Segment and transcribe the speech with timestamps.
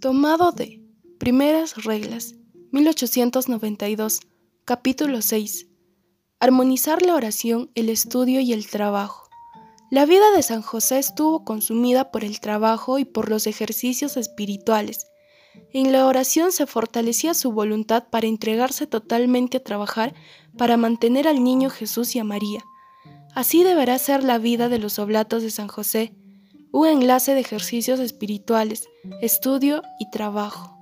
[0.00, 0.80] Tomado de
[1.18, 2.34] Primeras Reglas,
[2.72, 4.20] 1892,
[4.64, 5.66] capítulo 6.
[6.38, 9.28] Armonizar la oración, el estudio y el trabajo.
[9.90, 15.06] La vida de San José estuvo consumida por el trabajo y por los ejercicios espirituales.
[15.70, 20.14] En la oración se fortalecía su voluntad para entregarse totalmente a trabajar
[20.56, 22.64] para mantener al niño Jesús y a María.
[23.34, 26.14] Así deberá ser la vida de los oblatos de San José,
[26.72, 28.88] un enlace de ejercicios espirituales,
[29.20, 30.79] estudio y trabajo.